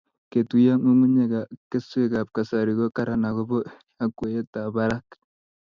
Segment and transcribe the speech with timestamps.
[0.31, 3.57] Ketuyo ng'ung'unyek ak keswek ab kasari ko karan akobo
[3.99, 5.07] yakweyet ab barak